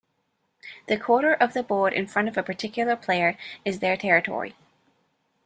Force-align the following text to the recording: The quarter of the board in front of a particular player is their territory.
The 0.87 0.97
quarter 0.97 1.31
of 1.31 1.53
the 1.53 1.61
board 1.61 1.93
in 1.93 2.07
front 2.07 2.27
of 2.27 2.35
a 2.35 2.41
particular 2.41 2.95
player 2.95 3.37
is 3.63 3.81
their 3.81 3.95
territory. 3.95 4.55